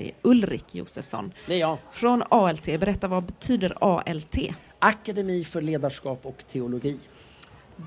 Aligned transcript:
det 0.00 0.08
är 0.08 0.14
Ulrik 0.22 0.74
Josefsson. 0.74 1.32
Det 1.46 1.54
är 1.54 1.58
jag. 1.58 1.78
Från 1.90 2.22
ALT. 2.28 2.64
Berätta, 2.64 3.08
vad 3.08 3.24
betyder 3.24 3.76
ALT? 3.80 4.36
Akademi 4.78 5.44
för 5.44 5.62
ledarskap 5.62 6.26
och 6.26 6.44
teologi. 6.52 6.98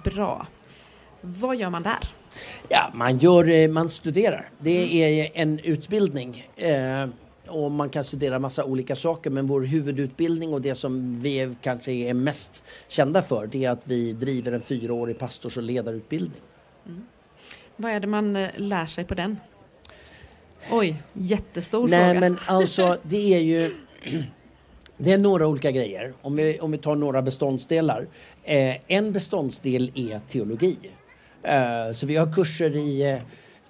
Bra. 0.03 0.47
Vad 1.21 1.55
gör 1.55 1.69
man 1.69 1.83
där? 1.83 2.09
Ja, 2.69 2.91
man, 2.93 3.17
gör, 3.17 3.49
eh, 3.49 3.69
man 3.69 3.89
studerar. 3.89 4.49
Det 4.59 5.03
är 5.03 5.31
en 5.33 5.59
utbildning. 5.59 6.47
Eh, 6.55 7.07
och 7.47 7.71
man 7.71 7.89
kan 7.89 8.03
studera 8.03 8.39
massa 8.39 8.65
olika 8.65 8.95
saker 8.95 9.29
men 9.29 9.47
vår 9.47 9.61
huvudutbildning 9.61 10.53
och 10.53 10.61
det 10.61 10.75
som 10.75 11.21
vi 11.21 11.55
kanske 11.61 11.91
är 11.91 12.13
mest 12.13 12.63
kända 12.87 13.21
för 13.21 13.47
det 13.47 13.65
är 13.65 13.69
att 13.69 13.87
vi 13.87 14.13
driver 14.13 14.51
en 14.51 14.61
fyraårig 14.61 15.19
pastors 15.19 15.57
och 15.57 15.63
ledarutbildning. 15.63 16.41
Mm. 16.85 17.05
Vad 17.75 17.91
är 17.91 17.99
det 17.99 18.07
man 18.07 18.35
eh, 18.35 18.49
lär 18.55 18.85
sig 18.85 19.05
på 19.05 19.15
den? 19.15 19.37
Oj, 20.71 21.03
jättestor 21.13 21.87
Nej, 21.87 22.13
fråga. 22.13 22.19
men 22.19 22.37
alltså 22.45 22.97
det 23.03 23.33
är 23.33 23.39
ju 23.39 23.71
det 24.97 25.11
är 25.11 25.17
några 25.17 25.47
olika 25.47 25.71
grejer. 25.71 26.13
Om 26.21 26.35
vi, 26.35 26.59
om 26.59 26.71
vi 26.71 26.77
tar 26.77 26.95
några 26.95 27.21
beståndsdelar. 27.21 28.07
Eh, 28.43 28.75
en 28.87 29.11
beståndsdel 29.11 29.91
är 29.95 30.19
teologi. 30.29 30.77
Eh, 31.43 31.91
så 31.93 32.05
vi 32.05 32.15
har 32.15 32.33
kurser 32.33 32.75
i 32.75 33.11
eh, 33.11 33.17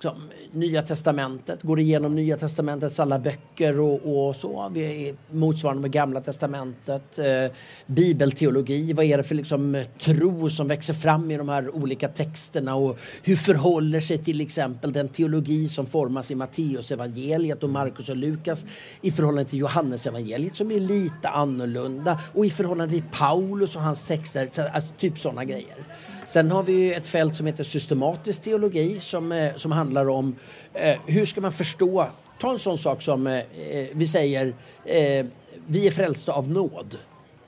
liksom, 0.03 0.29
Nya 0.51 0.81
Testamentet, 0.81 1.63
går 1.63 1.79
igenom 1.79 2.15
Nya 2.15 2.37
Testamentets 2.37 2.99
alla 2.99 3.19
böcker 3.19 3.79
och, 3.79 4.27
och 4.27 4.35
så. 4.35 4.71
Vi 4.73 5.09
är 5.09 5.15
motsvarande 5.31 5.81
med 5.81 5.91
Gamla 5.91 6.21
Testamentet. 6.21 7.19
Eh, 7.19 7.51
bibelteologi, 7.85 8.93
vad 8.93 9.05
är 9.05 9.17
det 9.17 9.23
för 9.23 9.35
liksom, 9.35 9.83
tro 9.99 10.49
som 10.49 10.67
växer 10.67 10.93
fram 10.93 11.31
i 11.31 11.37
de 11.37 11.49
här 11.49 11.75
olika 11.75 12.07
texterna 12.07 12.75
och 12.75 12.99
hur 13.23 13.35
förhåller 13.35 13.99
sig 13.99 14.17
till 14.17 14.41
exempel 14.41 14.93
den 14.93 15.07
teologi 15.07 15.67
som 15.67 15.85
formas 15.85 16.31
i 16.31 16.35
Matteus 16.35 16.91
evangeliet 16.91 17.63
och 17.63 17.69
Markus 17.69 18.09
och 18.09 18.17
Lukas 18.17 18.65
i 19.01 19.11
förhållande 19.11 19.49
till 19.49 19.59
Johannes 19.59 20.07
evangeliet 20.07 20.55
som 20.55 20.71
är 20.71 20.79
lite 20.79 21.29
annorlunda 21.29 22.19
och 22.33 22.45
i 22.45 22.49
förhållande 22.49 22.93
till 22.93 23.03
Paulus 23.11 23.75
och 23.75 23.81
hans 23.81 24.05
texter, 24.05 24.69
alltså, 24.73 24.93
typ 24.97 25.19
sådana 25.19 25.45
grejer. 25.45 25.77
Sen 26.25 26.51
har 26.51 26.63
vi 26.63 26.93
ett 26.93 27.07
fält 27.07 27.35
som 27.35 27.45
heter 27.45 27.63
systematisk 27.63 28.41
teologi 28.41 28.99
som, 29.01 29.31
eh, 29.31 29.55
som 29.55 29.71
handlar 29.71 30.09
om 30.09 30.35
eh, 30.73 30.97
hur 31.07 31.25
ska 31.25 31.41
man 31.41 31.51
förstå, 31.51 32.07
ta 32.39 32.51
en 32.51 32.59
sån 32.59 32.77
sak 32.77 33.01
som 33.01 33.27
eh, 33.27 33.37
eh 33.37 33.87
vi 33.91 34.07
säger, 34.07 34.53
eh, 34.85 35.25
vi 35.67 35.87
är 35.87 35.91
frälsta 35.91 36.31
av 36.31 36.51
nåd. 36.51 36.97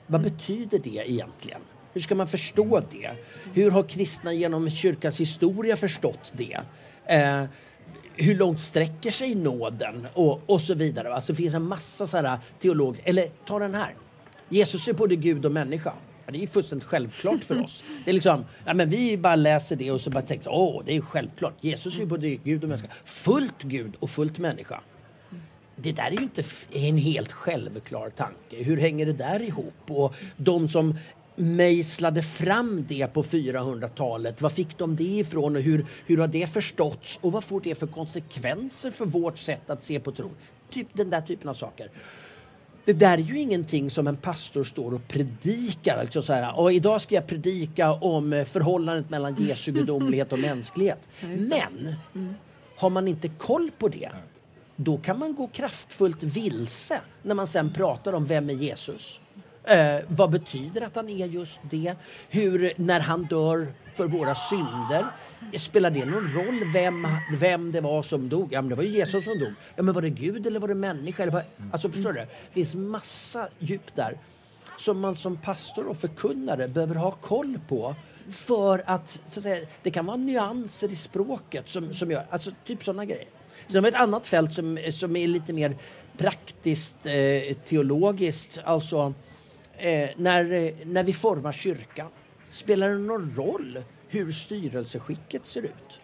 Vad 0.06 0.22
betyder 0.22 0.78
det 0.78 1.10
egentligen? 1.10 1.60
Hur 1.92 2.00
ska 2.00 2.14
man 2.14 2.28
förstå 2.28 2.80
det? 2.90 3.10
Hur 3.54 3.70
har 3.70 3.82
kristna 3.82 4.32
genom 4.32 4.70
kyrkans 4.70 5.20
historia 5.20 5.76
förstått 5.76 6.32
det? 6.32 6.60
Eh, 7.06 7.44
hur 8.14 8.34
långt 8.34 8.60
sträcker 8.60 9.10
sig 9.10 9.34
nåden? 9.34 10.06
Och, 10.14 10.40
och 10.46 10.60
så 10.60 10.74
vidare. 10.74 11.14
Alltså 11.14 11.32
det 11.32 11.36
finns 11.36 11.54
en 11.54 11.62
massa 11.62 12.06
sådana 12.06 12.40
teologer, 12.60 13.02
eller 13.04 13.28
ta 13.46 13.58
den 13.58 13.74
här. 13.74 13.94
Jesus 14.48 14.88
är 14.88 14.92
både 14.92 15.16
Gud 15.16 15.46
och 15.46 15.52
människa. 15.52 15.92
Ja, 16.26 16.32
det 16.32 16.42
är 16.42 16.46
fullständigt 16.46 16.88
självklart 16.88 17.44
för 17.44 17.62
oss. 17.62 17.84
Det 18.04 18.10
är 18.10 18.14
liksom, 18.14 18.44
ja, 18.64 18.74
men 18.74 18.88
vi 18.90 19.18
bara 19.18 19.36
läser 19.36 19.76
det 19.76 19.90
och 19.90 20.00
så 20.00 20.10
bara 20.10 20.22
tänker 20.22 20.50
åh, 20.50 20.82
det 20.86 20.96
är 20.96 21.00
självklart. 21.00 21.54
Jesus 21.60 21.96
är 21.96 22.00
ju 22.00 22.06
både 22.06 22.28
Gud 22.28 22.62
och 22.62 22.68
människa. 22.68 22.88
Fullt 23.04 23.62
Gud 23.62 23.96
och 23.98 24.10
fullt 24.10 24.38
människa. 24.38 24.80
Det 25.76 25.92
där 25.92 26.06
är 26.06 26.10
ju 26.10 26.22
inte 26.22 26.42
en 26.72 26.96
helt 26.96 27.32
självklar 27.32 28.10
tanke. 28.10 28.56
Hur 28.56 28.76
hänger 28.76 29.06
det 29.06 29.12
där 29.12 29.42
ihop? 29.42 29.74
Och 29.86 30.14
de 30.36 30.68
som 30.68 30.98
mejslade 31.36 32.22
fram 32.22 32.84
det 32.88 33.06
på 33.06 33.22
400-talet, 33.22 34.40
var 34.40 34.50
fick 34.50 34.78
de 34.78 34.96
det 34.96 35.04
ifrån 35.04 35.56
och 35.56 35.62
hur, 35.62 35.86
hur 36.06 36.18
har 36.18 36.28
det 36.28 36.46
förståtts 36.46 37.18
och 37.22 37.32
vad 37.32 37.44
får 37.44 37.60
det 37.60 37.74
för 37.74 37.86
konsekvenser 37.86 38.90
för 38.90 39.04
vårt 39.04 39.38
sätt 39.38 39.70
att 39.70 39.84
se 39.84 40.00
på 40.00 40.12
tro? 40.12 40.30
Typ 40.70 40.88
den 40.92 41.10
där 41.10 41.20
typen 41.20 41.48
av 41.48 41.54
saker. 41.54 41.90
Det 42.86 42.92
där 42.92 43.18
är 43.18 43.22
ju 43.22 43.40
ingenting 43.40 43.90
som 43.90 44.06
en 44.06 44.16
pastor 44.16 44.64
står 44.64 44.94
och 44.94 45.08
predikar. 45.08 45.98
Alltså 45.98 46.22
så 46.22 46.32
här, 46.32 46.58
och 46.58 46.72
idag 46.72 47.00
ska 47.00 47.14
jag 47.14 47.26
predika 47.26 47.92
om 47.92 48.32
eh, 48.32 48.44
förhållandet 48.44 49.10
mellan 49.10 49.34
Jesu 49.38 49.72
gudomlighet 49.72 50.32
och 50.32 50.38
mänsklighet. 50.38 51.08
Men 51.20 51.94
mm. 52.14 52.34
har 52.76 52.90
man 52.90 53.08
inte 53.08 53.28
koll 53.28 53.70
på 53.78 53.88
det, 53.88 54.10
då 54.76 54.98
kan 54.98 55.18
man 55.18 55.34
gå 55.34 55.46
kraftfullt 55.46 56.22
vilse 56.22 57.00
när 57.22 57.34
man 57.34 57.46
sen 57.46 57.72
pratar 57.72 58.12
om 58.12 58.26
vem 58.26 58.50
är 58.50 58.54
Jesus? 58.54 59.20
Eh, 59.66 60.00
vad 60.08 60.30
betyder 60.30 60.80
att 60.82 60.96
han 60.96 61.08
är 61.08 61.26
just 61.26 61.58
det? 61.62 61.94
Hur, 62.28 62.72
när 62.76 63.00
han 63.00 63.22
dör 63.22 63.68
för 63.94 64.06
våra 64.06 64.34
synder, 64.34 65.06
spelar 65.56 65.90
det 65.90 66.04
någon 66.04 66.32
roll 66.32 66.72
vem, 66.72 67.06
vem 67.38 67.72
det 67.72 67.80
var 67.80 68.02
som 68.02 68.28
dog? 68.28 68.52
Ja, 68.52 68.62
men 68.62 68.68
det 68.68 68.74
var 68.74 68.82
ju 68.82 68.88
Jesus 68.88 69.24
som 69.24 69.38
dog. 69.38 69.52
Ja, 69.76 69.82
men 69.82 69.94
var 69.94 70.02
det 70.02 70.10
Gud 70.10 70.46
eller 70.46 70.60
var 70.60 70.68
det 70.68 70.74
människa? 70.74 71.22
Eller 71.22 71.32
var, 71.32 71.44
alltså, 71.72 71.90
förstår 71.90 72.12
du? 72.12 72.20
Det 72.20 72.28
finns 72.50 72.74
massa 72.74 73.48
djup 73.58 73.94
där 73.94 74.18
som 74.76 75.00
man 75.00 75.16
som 75.16 75.36
pastor 75.36 75.86
och 75.86 75.96
förkunnare 75.96 76.68
behöver 76.68 76.94
ha 76.94 77.10
koll 77.10 77.58
på 77.68 77.94
för 78.30 78.82
att, 78.86 79.08
så 79.26 79.38
att 79.38 79.42
säga, 79.42 79.66
det 79.82 79.90
kan 79.90 80.06
vara 80.06 80.16
nyanser 80.16 80.92
i 80.92 80.96
språket 80.96 81.68
som, 81.68 81.94
som 81.94 82.10
gör, 82.10 82.26
alltså 82.30 82.50
typ 82.64 82.84
sådana 82.84 83.04
grejer. 83.04 83.26
Sen 83.66 83.76
har 83.76 83.82
vi 83.82 83.88
ett 83.88 84.02
annat 84.02 84.26
fält 84.26 84.54
som, 84.54 84.78
som 84.92 85.16
är 85.16 85.28
lite 85.28 85.52
mer 85.52 85.76
praktiskt 86.16 87.06
eh, 87.06 87.56
teologiskt, 87.64 88.60
alltså 88.64 89.14
eh, 89.78 90.10
när, 90.16 90.52
eh, 90.52 90.72
när 90.84 91.04
vi 91.04 91.12
formar 91.12 91.52
kyrkan. 91.52 92.08
Spelar 92.50 92.88
det 92.88 92.98
någon 92.98 93.34
roll 93.36 93.78
hur 94.08 94.32
styrelseskicket 94.32 95.46
ser 95.46 95.62
ut? 95.62 96.00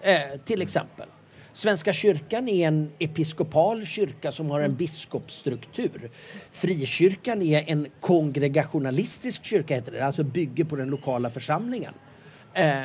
Eh, 0.00 0.40
till 0.44 0.62
exempel. 0.62 1.08
Svenska 1.52 1.92
kyrkan 1.92 2.48
är 2.48 2.68
en 2.68 2.90
episkopal 2.98 3.86
kyrka 3.86 4.32
som 4.32 4.50
har 4.50 4.60
en 4.60 4.74
biskopsstruktur. 4.74 6.10
Frikyrkan 6.52 7.42
är 7.42 7.64
en 7.70 7.86
kongregationalistisk 8.00 9.44
kyrka, 9.44 9.74
heter 9.74 9.92
det, 9.92 10.06
alltså 10.06 10.24
bygger 10.24 10.64
på 10.64 10.76
den 10.76 10.88
lokala 10.88 11.30
församlingen. 11.30 11.94
Eh, 12.54 12.82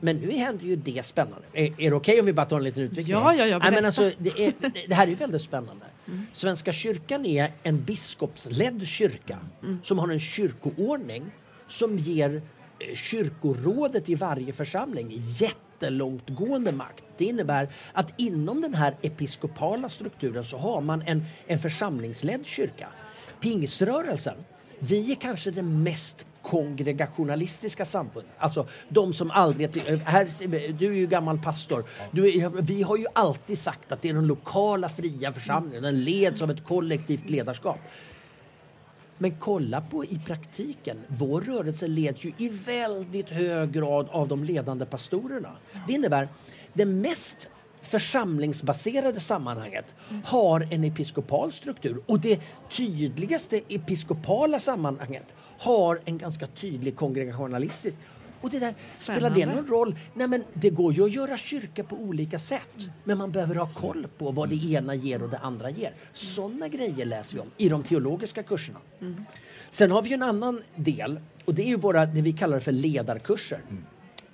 men 0.00 0.16
nu 0.16 0.32
händer 0.32 0.66
ju 0.66 0.76
det 0.76 1.06
spännande. 1.06 1.46
Är, 1.52 1.64
är 1.64 1.68
det 1.68 1.76
okej 1.76 1.96
okay 1.96 2.20
om 2.20 2.26
vi 2.26 2.32
bara 2.32 2.46
tar 2.46 2.56
en 2.56 2.64
liten 2.64 2.82
utvikning? 2.82 3.16
Ja, 3.16 3.34
ja, 3.34 3.46
ja. 3.46 3.58
Nej, 3.58 3.70
men 3.70 3.84
alltså, 3.84 4.10
det, 4.18 4.30
är, 4.30 4.52
det, 4.88 4.94
här 4.94 5.06
är 5.06 5.10
ju 5.10 5.14
väldigt 5.14 5.42
spännande. 5.42 5.84
Mm. 6.06 6.26
Svenska 6.32 6.72
kyrkan 6.72 7.26
är 7.26 7.52
en 7.62 7.84
biskopsledd 7.84 8.86
kyrka 8.86 9.38
mm. 9.62 9.78
som 9.82 9.98
har 9.98 10.08
en 10.08 10.20
kyrkoordning 10.20 11.30
som 11.66 11.98
ger 11.98 12.42
eh, 12.78 12.94
kyrkorådet 12.94 14.08
i 14.08 14.14
varje 14.14 14.52
församling 14.52 15.22
jättelångtgående 15.38 16.72
makt. 16.72 17.04
Det 17.16 17.24
innebär 17.24 17.68
att 17.92 18.12
inom 18.16 18.60
den 18.60 18.74
här 18.74 18.96
episkopala 19.02 19.88
strukturen 19.88 20.44
så 20.44 20.56
har 20.56 20.80
man 20.80 21.02
en, 21.02 21.24
en 21.46 21.58
församlingsledd 21.58 22.46
kyrka. 22.46 22.88
Pingströrelsen, 23.40 24.36
vi 24.78 25.12
är 25.12 25.16
kanske 25.16 25.50
den 25.50 25.82
mest 25.82 26.26
kongregationalistiska 26.42 27.84
samfund. 27.84 28.26
Alltså 28.38 28.66
de 28.88 29.12
som 29.12 29.30
aldrig... 29.30 29.82
Här, 30.04 30.28
du 30.72 30.86
är 30.86 30.92
ju 30.92 31.06
gammal 31.06 31.38
pastor. 31.38 31.84
Du 32.10 32.28
är, 32.28 32.48
vi 32.48 32.82
har 32.82 32.96
ju 32.96 33.06
alltid 33.12 33.58
sagt 33.58 33.92
att 33.92 34.02
det 34.02 34.08
är 34.08 34.14
den 34.14 34.26
lokala 34.26 34.88
fria 34.88 35.32
församlingen. 35.32 35.82
Den 35.82 36.04
leds 36.04 36.42
av 36.42 36.50
ett 36.50 36.64
kollektivt 36.64 37.30
ledarskap. 37.30 37.78
Men 39.18 39.30
kolla 39.30 39.80
på 39.80 40.04
i 40.04 40.20
praktiken. 40.26 40.96
Vår 41.08 41.40
rörelse 41.40 41.86
leds 41.86 42.24
ju 42.24 42.32
i 42.38 42.48
väldigt 42.48 43.30
hög 43.30 43.72
grad 43.72 44.08
av 44.10 44.28
de 44.28 44.44
ledande 44.44 44.86
pastorerna. 44.86 45.56
Det 45.86 45.92
innebär 45.92 46.28
det 46.72 46.84
mest 46.84 47.48
församlingsbaserade 47.82 49.20
sammanhanget 49.20 49.94
har 50.24 50.68
en 50.70 50.84
episkopal 50.84 51.52
struktur 51.52 52.02
och 52.06 52.20
det 52.20 52.40
tydligaste 52.70 53.60
episkopala 53.68 54.60
sammanhanget 54.60 55.34
har 55.60 56.00
en 56.04 56.18
ganska 56.18 56.46
tydlig 56.46 56.96
kongregationalistisk 56.96 57.96
och 58.40 58.50
det 58.50 58.58
där, 58.58 58.74
spelar 58.98 59.30
det 59.30 59.46
någon 59.46 59.66
roll? 59.66 59.96
Nej 60.14 60.28
men 60.28 60.44
det 60.54 60.70
går 60.70 60.92
ju 60.92 61.04
att 61.04 61.12
göra 61.12 61.36
kyrka 61.36 61.84
på 61.84 61.96
olika 61.96 62.38
sätt. 62.38 62.88
Men 63.04 63.18
man 63.18 63.32
behöver 63.32 63.54
ha 63.54 63.68
koll 63.74 64.06
på 64.18 64.30
vad 64.30 64.48
det 64.48 64.64
ena 64.64 64.94
ger 64.94 65.22
och 65.22 65.28
det 65.28 65.38
andra 65.38 65.70
ger. 65.70 65.94
Sådana 66.12 66.68
grejer 66.68 67.06
läser 67.06 67.34
vi 67.34 67.40
om 67.40 67.50
i 67.56 67.68
de 67.68 67.82
teologiska 67.82 68.42
kurserna. 68.42 68.78
Mm. 69.00 69.24
Sen 69.70 69.90
har 69.90 70.02
vi 70.02 70.12
en 70.12 70.22
annan 70.22 70.62
del 70.76 71.20
och 71.44 71.54
det 71.54 71.62
är 71.62 71.66
ju 71.66 71.76
våra, 71.76 72.06
det 72.06 72.22
vi 72.22 72.32
kallar 72.32 72.60
för 72.60 72.72
ledarkurser. 72.72 73.60
Mm. 73.70 73.84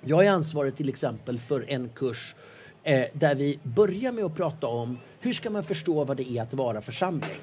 Jag 0.01 0.25
är 0.25 0.31
ansvarig 0.31 0.75
till 0.75 0.89
exempel 0.89 1.39
för 1.39 1.69
en 1.69 1.89
kurs 1.89 2.35
eh, 2.83 3.05
där 3.13 3.35
vi 3.35 3.59
börjar 3.63 4.11
med 4.11 4.23
att 4.23 4.35
prata 4.35 4.67
om 4.67 4.97
hur 5.19 5.33
ska 5.33 5.49
man 5.49 5.63
förstå 5.63 6.03
vad 6.03 6.17
det 6.17 6.31
är 6.31 6.41
att 6.41 6.53
vara 6.53 6.81
församling? 6.81 7.41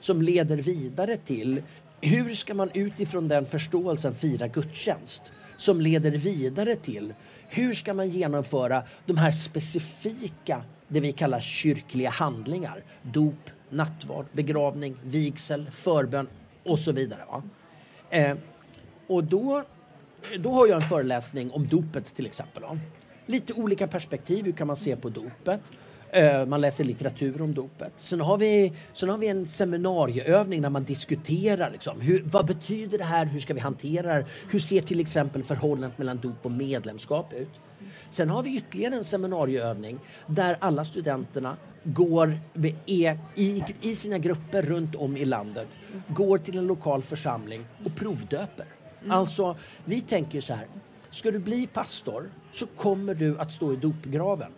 Som 0.00 0.22
leder 0.22 0.56
vidare 0.56 1.16
till 1.16 1.62
hur 2.00 2.34
ska 2.34 2.54
man 2.54 2.70
utifrån 2.74 3.28
den 3.28 3.46
förståelsen 3.46 4.14
fira 4.14 4.48
gudstjänst? 4.48 5.22
Som 5.56 5.80
leder 5.80 6.10
vidare 6.10 6.76
till 6.76 7.14
hur 7.48 7.74
ska 7.74 7.94
man 7.94 8.08
genomföra 8.08 8.82
de 9.06 9.16
här 9.16 9.30
specifika, 9.30 10.62
det 10.88 11.00
vi 11.00 11.12
kallar 11.12 11.40
kyrkliga 11.40 12.10
handlingar? 12.10 12.82
Dop, 13.02 13.50
nattvard, 13.70 14.26
begravning, 14.32 14.96
vigsel, 15.04 15.70
förbön 15.70 16.28
och 16.64 16.78
så 16.78 16.92
vidare. 16.92 17.42
Eh, 18.10 18.36
och 19.06 19.24
då, 19.24 19.64
då 20.38 20.52
har 20.52 20.66
jag 20.66 20.82
en 20.82 20.88
föreläsning 20.88 21.50
om 21.50 21.68
dopet 21.68 22.14
till 22.14 22.26
exempel. 22.26 22.62
Va? 22.62 22.78
Lite 23.26 23.52
olika 23.52 23.86
perspektiv, 23.86 24.44
hur 24.44 24.52
kan 24.52 24.66
man 24.66 24.76
se 24.76 24.96
på 24.96 25.08
dopet? 25.08 25.60
Eh, 26.14 26.46
Man 26.46 26.60
läser 26.60 26.84
litteratur 26.84 27.42
om 27.42 27.54
dopet. 27.54 27.92
Sen 27.96 28.20
har 28.20 28.38
vi, 28.38 28.72
sen 28.92 29.08
har 29.08 29.18
vi 29.18 29.28
en 29.28 29.46
seminarieövning 29.46 30.60
när 30.60 30.70
man 30.70 30.84
diskuterar 30.84 31.70
liksom, 31.70 32.00
hur, 32.00 32.22
vad 32.22 32.46
betyder 32.46 32.98
det 32.98 33.04
här, 33.04 33.26
hur 33.26 33.40
ska 33.40 33.54
vi 33.54 33.60
hantera 33.60 34.14
det, 34.14 34.26
hur 34.50 34.58
ser 34.58 34.80
till 34.80 35.00
exempel 35.00 35.42
förhållandet 35.44 35.98
mellan 35.98 36.16
dop 36.18 36.36
och 36.42 36.50
medlemskap 36.50 37.32
ut. 37.32 37.48
Sen 38.10 38.30
har 38.30 38.42
vi 38.42 38.56
ytterligare 38.56 38.94
en 38.94 39.04
seminarieövning 39.04 39.98
där 40.26 40.56
alla 40.60 40.84
studenterna 40.84 41.56
går 41.84 42.38
är 42.86 43.18
i, 43.34 43.62
i 43.80 43.94
sina 43.94 44.18
grupper 44.18 44.62
runt 44.62 44.94
om 44.94 45.16
i 45.16 45.24
landet, 45.24 45.68
går 46.08 46.38
till 46.38 46.58
en 46.58 46.66
lokal 46.66 47.02
församling 47.02 47.66
och 47.84 47.96
provdöper. 47.96 48.66
Alltså, 49.08 49.56
vi 49.84 50.00
tänker 50.00 50.40
så 50.40 50.54
här, 50.54 50.66
ska 51.10 51.30
du 51.30 51.38
bli 51.38 51.66
pastor 51.66 52.30
så 52.52 52.66
kommer 52.66 53.14
du 53.14 53.38
att 53.38 53.52
stå 53.52 53.72
i 53.72 53.76
dopgraven. 53.76 54.52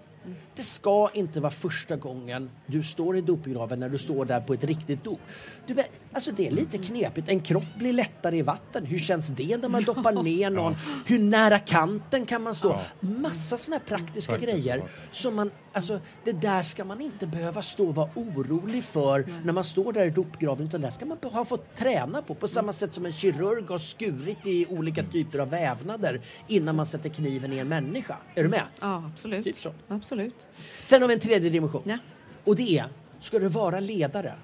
Det 0.57 0.63
ska 0.63 1.11
inte 1.15 1.41
vara 1.41 1.51
första 1.51 1.97
gången 1.97 2.51
du 2.67 2.83
står 2.83 3.17
i 3.17 3.21
dopgraven 3.21 3.81
när 3.81 3.89
du 3.89 3.99
står 3.99 4.25
där 4.25 4.41
på 4.41 4.55
ett 4.55 4.65
riktigt 4.65 5.05
dop. 5.05 5.21
Du, 5.67 5.77
alltså 6.13 6.31
det 6.31 6.47
är 6.47 6.51
lite 6.51 6.79
knepigt. 6.79 7.29
En 7.29 7.41
kropp 7.41 7.75
blir 7.79 7.93
lättare 7.93 8.39
i 8.39 8.43
vatten. 8.43 8.87
Hur 8.87 8.99
känns 8.99 9.29
det 9.29 9.63
när 9.63 9.69
man 9.69 9.83
doppar 9.83 10.23
ner 10.23 10.51
någon? 10.51 10.77
Hur 11.07 11.19
nära 11.19 11.59
kanten 11.59 12.27
kan 12.27 12.43
man 12.43 12.55
stå? 12.55 12.81
Massa 13.01 13.57
här 13.73 13.79
praktiska 13.79 14.33
Praktiskt, 14.33 14.57
grejer. 14.57 14.83
Som 15.11 15.35
man, 15.35 15.51
alltså, 15.73 16.01
det 16.25 16.33
där 16.33 16.63
ska 16.63 16.85
man 16.85 17.01
inte 17.01 17.27
behöva 17.27 17.63
stå 17.63 17.89
och 17.89 17.95
vara 17.95 18.11
orolig 18.15 18.85
för 18.85 19.27
när 19.45 19.53
man 19.53 19.65
står 19.65 19.93
där 19.93 20.07
i 20.07 20.11
dopgraven. 20.11 20.67
Utan 20.67 20.81
det 20.81 20.91
ska 20.91 21.07
man 21.07 21.19
ha 21.23 21.45
fått 21.45 21.77
träna 21.77 22.23
på. 22.23 22.35
På 22.35 22.49
samma 22.49 22.73
sätt 22.73 22.95
som 22.95 23.07
en 23.07 23.13
kirurg 23.13 23.69
har 23.69 23.79
skurit 23.79 24.47
i 24.47 24.67
olika 24.67 25.03
typer 25.03 25.39
av 25.39 25.51
vävnader 25.51 26.21
innan 26.47 26.77
man 26.77 26.87
sätter 26.87 27.09
kniven 27.09 27.53
i 27.53 27.59
en 27.59 27.69
människa. 27.69 28.17
Är 28.35 28.43
du 28.43 28.49
med? 28.49 28.63
Ja, 28.81 29.11
absolut. 29.13 29.45
Typ 29.45 29.57
så. 29.57 29.73
Absolut. 29.89 30.46
Sen 30.83 31.03
har 31.03 31.09
vi 31.09 31.15
en 31.15 31.21
tredje 31.21 31.51
dimension. 31.51 31.83
Ja. 31.85 31.99
Och 32.45 32.57
det 32.57 32.79
är, 32.79 32.89
ska 33.21 33.39
du 33.39 33.49
vara 33.49 33.81
ledare 33.81 34.35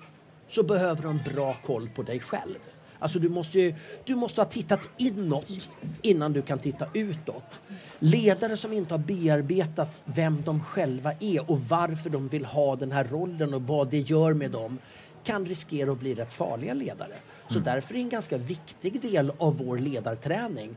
så 0.49 0.63
behöver 0.63 1.03
du 1.03 1.09
en 1.09 1.21
bra 1.35 1.57
koll 1.65 1.89
på 1.89 2.03
dig 2.03 2.21
själv. 2.21 2.59
Alltså 2.99 3.19
du 3.19 3.29
måste, 3.29 3.61
ju, 3.61 3.75
du 4.05 4.15
måste 4.15 4.41
ha 4.41 4.47
tittat 4.47 4.89
inåt 4.97 5.69
innan 6.03 6.33
du 6.33 6.43
kan 6.43 6.59
titta 6.59 6.87
utåt. 6.95 7.61
Ledare 7.99 8.57
som 8.57 8.73
inte 8.73 8.95
har 8.95 8.99
bearbetat 8.99 10.03
vem 10.05 10.43
de 10.45 10.65
själva 10.65 11.13
är 11.21 11.51
och 11.51 11.61
varför 11.61 12.11
de 12.11 12.29
vill 12.29 12.45
ha 12.45 12.77
den 12.77 12.93
här 12.93 13.05
rollen 13.05 13.55
och 13.55 13.63
vad 13.63 13.91
det 13.91 13.99
gör 13.99 14.35
med 14.35 14.51
dem 14.51 14.79
kan 15.25 15.47
riskera 15.47 15.93
att 15.93 16.01
bli 16.01 16.15
rätt 16.15 16.33
farliga 16.33 16.75
ledare. 16.75 17.15
Så 17.49 17.59
därför 17.59 17.95
är 17.95 17.99
en 17.99 18.09
ganska 18.09 18.37
viktig 18.37 19.01
del 19.01 19.33
av 19.39 19.59
vår 19.59 19.79
ledarträning 19.79 20.77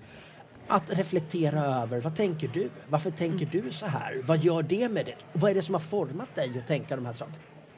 att 0.67 0.97
reflektera 0.97 1.61
över 1.61 2.01
vad 2.01 2.15
tänker 2.15 2.47
du? 2.47 2.69
Varför 2.89 3.11
tänker 3.11 3.45
du 3.51 3.71
så 3.71 3.85
här? 3.85 4.21
Vad 4.23 4.37
gör 4.43 4.63
det 4.63 4.89
med 4.89 5.05
dig? 5.05 5.17
Och 5.33 5.39
vad 5.39 5.51
är 5.51 5.55
det 5.55 5.61
som 5.61 5.75
har 5.75 5.79
format 5.79 6.35
dig 6.35 6.51
att 6.59 6.67
tänka 6.67 6.95
de 6.95 7.05
här 7.05 7.13
sakerna? 7.13 7.37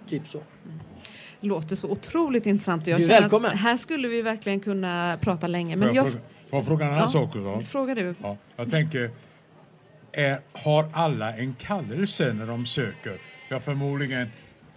Typ 0.09 0.27
så. 0.27 0.41
Låter 1.39 1.75
så 1.75 1.89
otroligt 1.91 2.45
intressant. 2.45 2.87
Jag 2.87 2.99
Du 2.99 3.03
är 3.03 3.07
känner 3.07 3.21
välkommen. 3.21 3.51
Att 3.51 3.57
här 3.59 3.77
skulle 3.77 4.07
vi 4.07 4.21
verkligen 4.21 4.59
kunna 4.59 5.17
prata 5.21 5.47
länge. 5.47 5.75
Får 5.77 5.85
Men 5.85 5.95
jag 5.95 6.05
jag... 6.07 6.11
fråga, 6.13 6.23
får 6.49 6.57
jag 6.59 6.65
fråga 6.65 6.85
en 6.85 6.91
annan 6.91 7.01
Ja. 7.03 7.07
sak 7.07 7.35
också? 7.35 7.61
Fråga 7.71 7.95
du. 7.95 8.15
Ja, 8.21 8.37
jag 8.55 8.71
tänker, 8.71 9.11
är, 10.11 10.39
har 10.53 10.89
alla 10.93 11.33
en 11.37 11.53
kallelse 11.53 12.33
när 12.33 12.47
de 12.47 12.65
söker? 12.65 13.17
Ja, 13.49 13.59
förmodligen, 13.59 14.27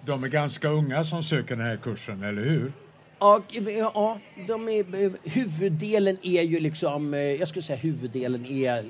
de 0.07 0.25
är 0.25 0.29
ganska 0.29 0.69
unga 0.69 1.05
som 1.05 1.23
söker 1.23 1.57
den 1.57 1.67
här 1.67 1.77
kursen, 1.77 2.23
eller 2.23 2.43
hur? 2.45 2.73
Ja, 3.21 3.43
ja 3.69 4.19
de 4.47 4.69
är, 4.69 5.13
huvuddelen 5.31 6.17
är 6.23 6.43
ju 6.43 6.61
liksom, 6.61 7.15
eh, 7.15 7.21
jag 7.21 7.49
skulle 7.49 7.63
säga 7.63 7.77
huvuddelen 7.77 8.47
är 8.47 8.85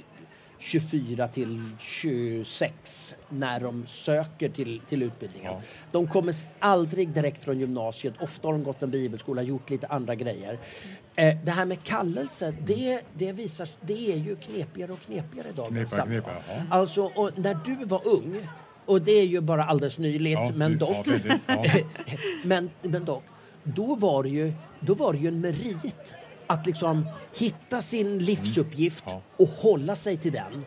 24 0.58 1.28
till 1.28 1.70
26 1.78 3.16
när 3.28 3.60
de 3.60 3.86
söker 3.86 4.48
till, 4.48 4.80
till 4.88 5.02
utbildningen. 5.02 5.52
Ja. 5.52 5.62
De 5.92 6.06
kommer 6.06 6.34
aldrig 6.58 7.08
direkt 7.08 7.44
från 7.44 7.58
gymnasiet. 7.60 8.14
Ofta 8.20 8.48
har 8.48 8.52
de 8.52 8.62
gått 8.64 8.82
en 8.82 8.90
bibelskola, 8.90 9.42
gjort 9.42 9.70
lite 9.70 9.86
andra 9.86 10.14
grejer. 10.14 10.58
Eh, 11.14 11.36
det 11.44 11.50
här 11.50 11.64
med 11.64 11.82
kallelse, 11.82 12.54
det, 12.66 13.00
det, 13.14 13.32
visar, 13.32 13.68
det 13.80 14.12
är 14.12 14.16
ju 14.16 14.36
knepigare 14.36 14.92
och 14.92 15.00
knepigare 15.00 15.48
i 15.48 15.52
dagens 15.52 15.68
Knepigare, 15.68 15.86
samhälle. 15.86 16.22
knepigare, 16.22 16.64
ja. 16.70 16.76
Alltså, 16.76 17.10
när 17.36 17.58
du 17.64 17.84
var 17.84 18.08
ung, 18.08 18.46
och 18.86 19.02
det 19.02 19.12
är 19.12 19.26
ju 19.26 19.40
bara 19.40 19.64
alldeles 19.64 19.98
nyligt, 19.98 20.32
Ja, 20.32 20.50
men 20.54 20.78
dock. 20.78 21.06
men, 22.44 22.70
men 22.82 23.04
dock, 23.04 23.22
då 23.64 23.94
var, 23.94 24.22
det 24.22 24.28
ju, 24.28 24.52
då 24.80 24.94
var 24.94 25.12
det 25.12 25.18
ju 25.18 25.28
en 25.28 25.40
merit 25.40 26.14
att 26.46 26.66
liksom 26.66 27.06
hitta 27.34 27.82
sin 27.82 28.18
livsuppgift 28.18 29.04
Ja. 29.06 29.22
och 29.36 29.48
hålla 29.48 29.96
sig 29.96 30.16
till 30.16 30.32
den. 30.32 30.64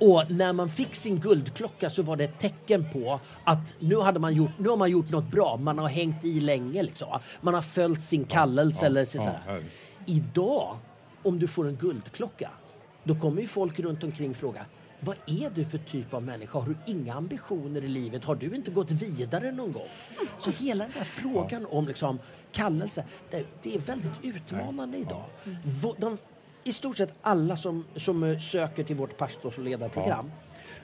Och 0.00 0.30
när 0.30 0.52
man 0.52 0.68
fick 0.68 0.94
sin 0.94 1.20
guldklocka 1.20 1.90
så 1.90 2.02
var 2.02 2.16
det 2.16 2.24
ett 2.24 2.38
tecken 2.38 2.86
på 2.92 3.20
att 3.44 3.74
nu, 3.78 3.96
hade 4.00 4.20
man 4.20 4.34
gjort, 4.34 4.50
nu 4.58 4.68
har 4.68 4.76
man 4.76 4.90
gjort 4.90 5.10
något 5.10 5.30
bra. 5.30 5.56
Man 5.56 5.78
har 5.78 5.88
hängt 5.88 6.24
i 6.24 6.40
länge. 6.40 6.82
Liksom. 6.82 7.18
Man 7.40 7.54
har 7.54 7.62
följt 7.62 8.04
sin 8.04 8.24
kallelse. 8.24 8.78
ja, 8.82 8.86
eller 8.86 9.04
så 9.04 9.18
ja, 9.18 9.34
så. 9.46 9.62
Idag, 10.06 10.76
om 11.22 11.38
du 11.38 11.46
får 11.46 11.68
en 11.68 11.76
guldklocka, 11.76 12.50
då 13.04 13.14
kommer 13.14 13.42
ju 13.42 13.48
folk 13.48 13.78
runt 13.80 14.04
omkring 14.04 14.34
fråga 14.34 14.66
vad 15.06 15.16
är 15.26 15.50
du 15.50 15.64
för 15.64 15.78
typ 15.78 16.14
av 16.14 16.22
människa? 16.22 16.58
Har 16.58 16.66
du 16.68 16.92
inga 16.92 17.14
ambitioner 17.14 17.84
i 17.84 17.88
livet? 17.88 18.24
Har 18.24 18.34
du 18.34 18.54
inte 18.54 18.70
gått 18.70 18.90
vidare 18.90 19.52
någon 19.52 19.72
gång? 19.72 19.88
Så 20.38 20.50
hela 20.50 20.84
den 20.84 20.92
här 20.92 21.04
frågan 21.04 21.66
om 21.66 21.86
liksom 21.86 22.18
kallelse, 22.52 23.04
det, 23.30 23.44
det 23.62 23.74
är 23.74 23.78
väldigt 23.78 24.12
utmanande 24.22 24.98
idag. 24.98 25.24
Vå- 25.64 25.94
De, 25.98 26.18
I 26.64 26.72
stort 26.72 26.96
sett 26.96 27.14
alla 27.22 27.56
som, 27.56 27.84
som 27.96 28.22
eh, 28.22 28.38
söker 28.38 28.84
till 28.84 28.96
vårt 28.96 29.16
pastors 29.16 29.58
och 29.58 29.64
ledarprogram 29.64 30.30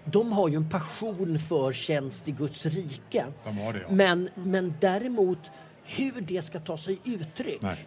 de 0.05 0.33
har 0.33 0.49
ju 0.49 0.57
en 0.57 0.71
passion 0.71 1.39
för 1.39 1.73
tjänst 1.73 2.29
i 2.29 2.33
Guds 2.33 2.67
rike. 2.67 3.27
De 3.45 3.57
det, 3.73 3.81
ja. 3.81 3.87
men, 3.91 4.29
men 4.35 4.75
däremot 4.81 5.39
hur 5.85 6.21
det 6.21 6.43
ska 6.43 6.61
ta 6.61 6.77
sig 6.77 6.99
uttryck 7.05 7.63
Nej. 7.63 7.87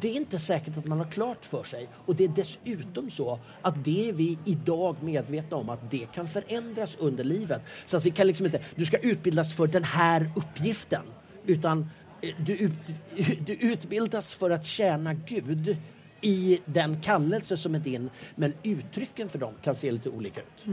Det 0.00 0.08
är 0.08 0.16
inte 0.16 0.38
säkert 0.38 0.78
att 0.78 0.84
man 0.84 0.98
har 0.98 1.06
klart 1.06 1.44
för 1.44 1.64
sig. 1.64 1.88
Och 2.06 2.16
det 2.16 2.24
är 2.24 2.28
dessutom 2.28 3.10
så 3.10 3.38
att 3.62 3.84
det 3.84 4.08
är 4.08 4.12
vi 4.12 4.38
idag 4.44 4.96
medvetna 5.00 5.56
om 5.56 5.68
att 5.68 5.90
det 5.90 6.06
kan 6.12 6.28
förändras 6.28 6.96
under 7.00 7.24
livet. 7.24 7.62
Så 7.86 7.96
att 7.96 8.06
vi 8.06 8.10
kan 8.10 8.26
liksom 8.26 8.46
inte, 8.46 8.60
du 8.74 8.84
ska 8.84 8.96
utbildas 8.96 9.56
för 9.56 9.66
den 9.66 9.84
här 9.84 10.30
uppgiften. 10.36 11.02
Utan 11.46 11.90
eh, 12.22 12.34
du, 12.38 12.56
ut, 12.56 12.72
du 13.46 13.52
utbildas 13.52 14.34
för 14.34 14.50
att 14.50 14.66
tjäna 14.66 15.14
Gud 15.14 15.76
i 16.20 16.60
den 16.64 17.00
kallelse 17.00 17.56
som 17.56 17.74
är 17.74 17.78
din. 17.78 18.10
Men 18.34 18.54
uttrycken 18.62 19.28
för 19.28 19.38
dem 19.38 19.54
kan 19.62 19.74
se 19.74 19.90
lite 19.90 20.10
olika 20.10 20.40
ut. 20.40 20.64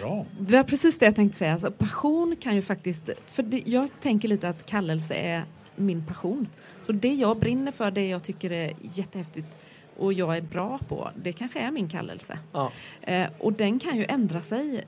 Bra. 0.00 0.26
Det 0.38 0.56
var 0.56 0.64
precis 0.64 0.98
det 0.98 1.06
jag 1.06 1.16
tänkte 1.16 1.38
säga. 1.38 1.52
Alltså, 1.52 1.70
passion 1.70 2.36
kan 2.40 2.54
ju 2.54 2.62
faktiskt... 2.62 3.10
För 3.26 3.42
det, 3.42 3.62
jag 3.66 3.88
tänker 4.00 4.28
lite 4.28 4.48
att 4.48 4.66
kallelse 4.66 5.14
är 5.14 5.44
min 5.82 6.06
passion. 6.06 6.48
Så 6.80 6.92
det 6.92 7.14
jag 7.14 7.36
brinner 7.38 7.72
för, 7.72 7.90
det 7.90 8.08
jag 8.08 8.22
tycker 8.24 8.52
är 8.52 8.72
jättehäftigt 8.80 9.48
och 9.96 10.12
jag 10.12 10.36
är 10.36 10.40
bra 10.40 10.78
på, 10.88 11.10
det 11.22 11.32
kanske 11.32 11.60
är 11.60 11.70
min 11.70 11.88
kallelse. 11.88 12.38
Ja. 12.52 12.72
Eh, 13.02 13.28
och 13.38 13.52
den 13.52 13.78
kan 13.78 13.96
ju 13.96 14.04
ändra 14.08 14.40
sig 14.40 14.84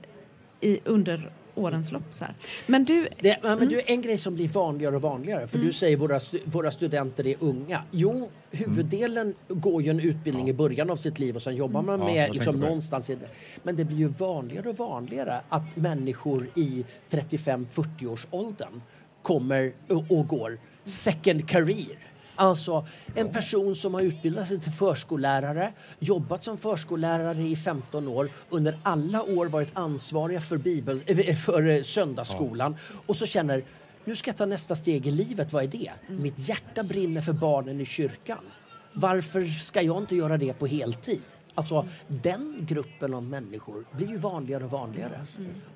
i, 0.61 0.79
under 0.85 1.31
årens 1.55 1.91
lopp. 1.91 2.03
Så 2.11 2.25
här. 2.25 2.33
Men 2.67 2.85
du, 2.85 3.07
Det, 3.19 3.39
ja, 3.43 3.55
men 3.55 3.69
du, 3.69 3.81
en 3.85 4.01
grej 4.01 4.17
som 4.17 4.35
blir 4.35 4.47
vanligare 4.47 4.95
och 4.95 5.01
vanligare, 5.01 5.47
för 5.47 5.57
du 5.57 5.73
säger 5.73 5.97
våra, 5.97 6.19
våra 6.45 6.71
studenter 6.71 7.27
är 7.27 7.35
unga. 7.39 7.81
Jo, 7.91 8.29
huvuddelen 8.51 9.33
går 9.47 9.81
ju 9.81 9.89
en 9.89 9.99
utbildning 9.99 10.49
i 10.49 10.53
början 10.53 10.89
av 10.89 10.95
sitt 10.95 11.19
liv 11.19 11.35
och 11.35 11.41
sen 11.41 11.55
jobbar 11.55 11.81
man 11.81 11.99
Ja, 11.99 12.05
med 12.05 12.27
jag 12.27 12.33
liksom, 12.33 12.59
någonstans. 12.59 13.09
I 13.09 13.15
det. 13.15 13.27
Men 13.63 13.75
det 13.75 13.85
blir 13.85 13.97
ju 13.97 14.07
vanligare 14.07 14.69
och 14.69 14.77
vanligare 14.77 15.41
att 15.49 15.75
människor 15.75 16.49
i 16.55 16.85
35-40 17.09 18.07
års 18.07 18.27
åldern 18.31 18.81
kommer 19.21 19.73
och, 19.87 20.17
och 20.17 20.27
går 20.27 20.57
second 20.85 21.49
career. 21.49 21.97
Alltså 22.35 22.87
en 23.15 23.31
person 23.31 23.75
som 23.75 23.93
har 23.93 24.01
utbildat 24.01 24.47
sig 24.47 24.59
till 24.59 24.71
förskollärare, 24.71 25.73
jobbat 25.99 26.43
som 26.43 26.57
förskollärare 26.57 27.43
i 27.43 27.55
15 27.55 28.07
år, 28.07 28.29
under 28.49 28.77
alla 28.83 29.23
år 29.23 29.45
varit 29.45 29.69
ansvariga 29.73 30.41
för, 30.41 30.57
bibel, 30.57 31.03
eh, 31.05 31.35
för 31.35 31.67
eh, 31.67 31.81
söndagsskolan 31.81 32.75
och 33.05 33.15
så 33.15 33.25
känner 33.25 33.63
nu 34.05 34.15
ska 34.15 34.29
jag 34.29 34.37
ta 34.37 34.45
nästa 34.45 34.75
steg 34.75 35.07
i 35.07 35.11
livet, 35.11 35.53
vad 35.53 35.63
är 35.63 35.67
det? 35.67 35.91
Mitt 36.07 36.39
hjärta 36.39 36.83
brinner 36.83 37.21
för 37.21 37.33
barnen 37.33 37.81
i 37.81 37.85
kyrkan. 37.85 38.45
Varför 38.93 39.43
ska 39.43 39.81
jag 39.81 39.97
inte 39.97 40.15
göra 40.15 40.37
det 40.37 40.53
på 40.53 40.67
heltid? 40.67 41.21
Alltså 41.55 41.87
den 42.07 42.57
gruppen 42.59 43.13
av 43.13 43.23
människor 43.23 43.85
blir 43.91 44.07
ju 44.07 44.17
vanligare 44.17 44.63
och 44.63 44.71
vanligare. 44.71 45.25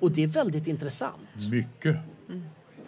Och 0.00 0.10
det 0.10 0.22
är 0.22 0.26
väldigt 0.26 0.66
intressant. 0.66 1.50
Mycket. 1.50 1.96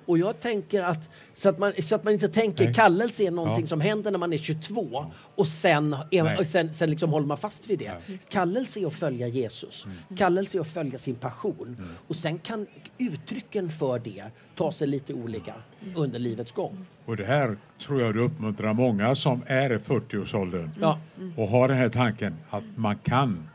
Och 0.07 0.19
jag 0.19 0.41
tänker 0.41 0.83
att 0.83 1.11
så 1.35 1.49
att 1.49 1.59
man, 1.59 1.73
så 1.83 1.95
att 1.95 2.05
man 2.05 2.13
inte 2.13 2.29
tänker 2.29 2.65
Nej. 2.65 2.75
kallelse 2.75 3.23
är 3.25 3.31
någonting 3.31 3.65
Ja. 3.65 3.67
som 3.69 3.81
händer 3.81 4.11
när 4.11 4.19
man 4.19 4.33
är 4.33 4.39
22 4.39 5.07
och 5.35 5.49
sen, 5.49 5.97
är, 6.11 6.23
Nej. 6.23 6.45
sen, 6.45 6.73
sen 6.73 6.91
liksom 6.91 7.11
håller 7.11 7.27
man 7.27 7.39
fast 7.39 7.71
vid 7.71 7.79
det. 7.79 7.85
Ja. 7.85 8.15
Kallelse 8.29 8.81
är 8.81 8.87
att 8.87 8.95
följa 8.95 9.29
Jesus. 9.29 9.87
Kallelse 10.17 10.59
är 10.59 10.61
att 10.61 10.69
följa 10.69 10.99
sin 10.99 11.15
passion. 11.15 11.77
Och 12.09 12.17
sen 12.17 12.39
kan 12.39 12.67
uttrycken 12.99 13.71
för 13.71 13.99
det 13.99 14.25
ta 14.57 14.73
sig 14.73 14.89
lite 14.89 15.15
olika 15.15 15.55
under 15.97 16.19
livets 16.19 16.53
gång. 16.53 16.87
Och 17.05 17.17
det 17.17 17.25
här 17.25 17.57
tror 17.87 18.01
jag 18.03 18.15
du 18.15 18.21
uppmuntrar 18.21 18.73
många 18.73 19.15
som 19.15 19.43
är 19.47 19.73
i 19.73 19.77
40-årsåldern 19.79 20.71
Ja. 20.81 20.99
och 21.37 21.49
har 21.49 21.69
den 21.69 21.77
här 21.77 21.89
tanken 21.89 22.37
att 22.51 22.65
man 22.77 22.97
kan 22.99 23.49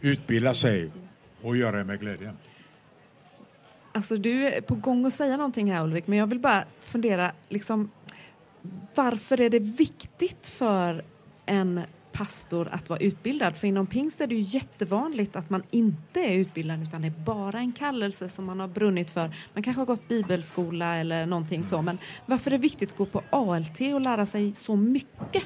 utbilda 0.00 0.54
sig 0.54 0.90
och 1.42 1.56
göra 1.56 1.76
det 1.76 1.84
med 1.84 2.00
glädje. 2.00 2.32
Alltså 3.92 4.16
du 4.16 4.46
är 4.46 4.60
på 4.60 4.74
gång 4.74 5.06
att 5.06 5.12
säga 5.14 5.36
någonting 5.36 5.72
här 5.72 5.84
Ulrik, 5.84 6.06
men 6.06 6.18
jag 6.18 6.26
vill 6.26 6.38
bara 6.38 6.64
fundera 6.80 7.32
liksom 7.48 7.90
varför 8.94 9.40
är 9.40 9.50
det 9.50 9.58
viktigt 9.58 10.46
för 10.46 11.04
en 11.46 11.80
pastor 12.12 12.68
att 12.72 12.88
vara 12.88 13.00
utbildad? 13.00 13.56
För 13.56 13.66
inom 13.66 13.86
pingst 13.86 14.20
är 14.20 14.26
det 14.26 14.34
ju 14.34 14.58
jättevanligt 14.58 15.36
att 15.36 15.50
man 15.50 15.62
inte 15.70 16.20
är 16.20 16.34
utbildad 16.38 16.82
utan 16.82 17.02
det 17.02 17.08
är 17.08 17.24
bara 17.24 17.58
en 17.58 17.72
kallelse 17.72 18.28
som 18.28 18.44
man 18.44 18.60
har 18.60 18.68
brunnit 18.68 19.10
för. 19.10 19.36
Man 19.54 19.62
kanske 19.62 19.80
har 19.80 19.86
gått 19.86 20.08
bibelskola 20.08 20.96
eller 20.96 21.26
någonting 21.26 21.66
så, 21.66 21.82
men 21.82 21.98
varför 22.26 22.50
är 22.50 22.52
det 22.52 22.62
viktigt 22.62 22.90
att 22.90 22.98
gå 22.98 23.06
på 23.06 23.22
ALT 23.30 23.80
och 23.80 24.00
lära 24.00 24.26
sig 24.26 24.52
så 24.52 24.76
mycket? 24.76 25.42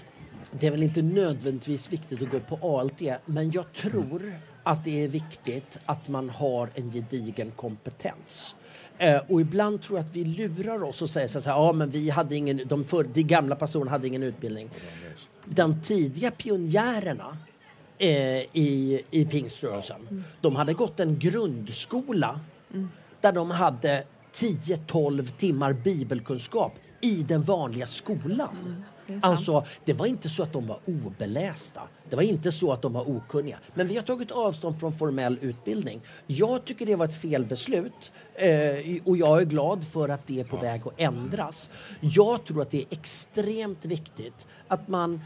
Det 0.50 0.66
är 0.66 0.70
väl 0.70 0.82
inte 0.82 1.02
nödvändigtvis 1.02 1.92
viktigt 1.92 2.22
att 2.22 2.30
gå 2.30 2.40
på 2.40 2.78
ALT, 2.78 3.00
men 3.26 3.50
jag 3.50 3.72
tror 3.72 4.32
att 4.64 4.84
det 4.84 5.04
är 5.04 5.08
viktigt 5.08 5.78
att 5.86 6.08
man 6.08 6.30
har 6.30 6.70
en 6.74 6.90
gedigen 6.90 7.50
kompetens. 7.50 8.56
Eh, 8.98 9.20
och 9.28 9.40
ibland 9.40 9.82
tror 9.82 9.98
jag 9.98 10.06
att 10.06 10.16
vi 10.16 10.24
lurar 10.24 10.82
oss 10.82 11.02
och 11.02 11.10
säger 11.10 11.28
så 11.28 11.40
här, 11.40 11.50
ja 11.50 11.72
men 11.72 11.90
vi 11.90 12.10
hade 12.10 12.36
ingen, 12.36 12.62
de, 12.68 12.84
för, 12.84 13.04
de 13.04 13.22
gamla 13.22 13.56
pastorerna 13.56 13.90
hade 13.90 14.06
ingen 14.06 14.22
utbildning. 14.22 14.70
De 15.44 15.82
tidiga 15.82 16.30
pionjärerna 16.30 17.36
eh, 17.98 18.08
i, 18.52 19.02
i 19.10 19.24
pingströrelsen, 19.24 20.00
mm. 20.10 20.24
de 20.40 20.56
hade 20.56 20.72
gått 20.72 21.00
en 21.00 21.18
grundskola 21.18 22.40
mm. 22.74 22.88
där 23.20 23.32
de 23.32 23.50
hade 23.50 24.04
10-12 24.34 25.26
timmar 25.36 25.72
bibelkunskap 25.72 26.72
i 27.00 27.22
den 27.22 27.42
vanliga 27.42 27.86
skolan. 27.86 28.56
Mm. 28.64 28.82
Det 29.06 29.18
alltså, 29.22 29.64
det 29.84 29.92
var 29.92 30.06
inte 30.06 30.28
så 30.28 30.42
att 30.42 30.52
de 30.52 30.66
var 30.66 30.78
obelästa. 30.86 31.82
Det 32.10 32.16
var 32.16 32.22
inte 32.22 32.52
så 32.52 32.72
att 32.72 32.82
de 32.82 32.92
var 32.92 33.10
okunniga. 33.10 33.58
Men 33.74 33.88
vi 33.88 33.96
har 33.96 34.02
tagit 34.02 34.30
avstånd 34.30 34.80
från 34.80 34.92
formell 34.92 35.38
utbildning. 35.42 36.00
Jag 36.26 36.64
tycker 36.64 36.86
det 36.86 36.96
var 36.96 37.04
ett 37.04 37.20
felbeslut 37.20 38.12
eh, 38.34 39.00
och 39.04 39.16
jag 39.16 39.40
är 39.40 39.44
glad 39.44 39.84
för 39.84 40.08
att 40.08 40.26
det 40.26 40.40
är 40.40 40.44
på 40.44 40.56
väg 40.56 40.82
att 40.84 40.92
ändras. 40.96 41.70
Jag 42.00 42.44
tror 42.44 42.62
att 42.62 42.70
det 42.70 42.78
är 42.78 42.86
extremt 42.90 43.84
viktigt 43.84 44.46
att 44.68 44.88
man 44.88 45.20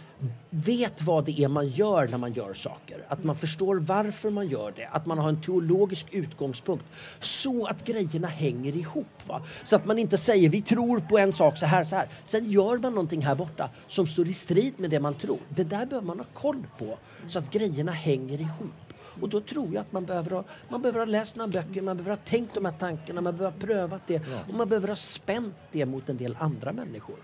vet 0.50 1.02
vad 1.02 1.24
det 1.24 1.40
är 1.40 1.48
man 1.48 1.68
gör 1.68 2.08
när 2.08 2.18
man 2.18 2.32
gör 2.32 2.54
saker. 2.54 3.04
Att 3.08 3.24
man 3.24 3.36
förstår 3.36 3.76
varför 3.76 4.30
man 4.30 4.48
gör 4.48 4.72
det. 4.76 4.86
Att 4.86 5.06
man 5.06 5.18
har 5.18 5.28
en 5.28 5.42
teologisk 5.42 6.06
utgångspunkt 6.10 6.84
så 7.20 7.66
att 7.66 7.84
grejerna 7.84 8.28
hänger 8.28 8.76
ihop. 8.76 9.06
Va? 9.26 9.42
Så 9.62 9.76
att 9.76 9.86
man 9.86 9.98
inte 9.98 10.16
säger 10.16 10.48
vi 10.48 10.62
tror 10.62 11.00
på 11.00 11.18
en 11.18 11.32
sak 11.32 11.58
så 11.58 11.66
här, 11.66 11.84
så 11.84 11.96
här. 11.96 12.08
Sen 12.24 12.50
gör 12.50 12.78
man 12.78 12.92
någonting 12.92 13.22
här 13.22 13.34
borta 13.34 13.70
som 13.88 14.06
står 14.06 14.28
i 14.28 14.34
strid 14.34 14.74
med 14.76 14.90
det 14.90 15.00
man 15.00 15.14
tror. 15.14 15.38
Det 15.48 15.64
där 15.64 15.86
behöver 15.86 16.06
man 16.06 16.18
ha 16.18 16.26
koll 16.34 16.66
på 16.78 16.98
så 17.28 17.38
att 17.38 17.50
grejerna 17.50 17.92
hänger 17.92 18.40
ihop. 18.40 18.87
Och 19.20 19.28
då 19.28 19.40
tror 19.40 19.74
jag 19.74 19.80
att 19.80 19.92
man 19.92 20.04
behöver 20.04 20.30
ha, 20.30 20.44
man 20.68 20.82
behöver 20.82 20.98
ha 20.98 21.06
läst 21.06 21.36
några 21.36 21.48
böcker, 21.48 21.82
man 21.82 21.96
behöver 21.96 22.16
ha 22.16 22.22
tänkt 22.24 22.54
de 22.54 22.64
här 22.64 22.72
tankarna, 22.72 23.20
man 23.20 23.36
behöver 23.36 23.58
ha 23.58 23.66
prövat 23.66 24.02
det 24.06 24.22
och 24.48 24.54
man 24.54 24.68
behöver 24.68 24.88
ha 24.88 24.96
spänt 24.96 25.54
det 25.72 25.86
mot 25.86 26.08
en 26.08 26.16
del 26.16 26.36
andra 26.40 26.72
människor. 26.72 27.16